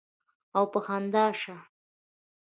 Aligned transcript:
او 0.57 0.63
پۀ 0.73 0.79
خندا 0.85 1.25
شۀ 1.41 1.55
ـ 1.61 1.63